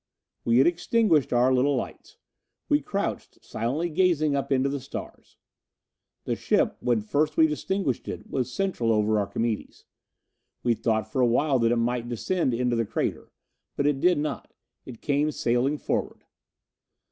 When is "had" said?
0.57-0.65